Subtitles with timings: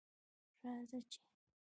[0.63, 1.19] راځه چې